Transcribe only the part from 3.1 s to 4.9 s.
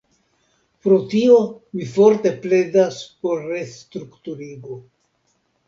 por restrukturigo.